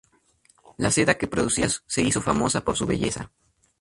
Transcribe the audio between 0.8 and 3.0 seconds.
seda que producían se hizo famosa por su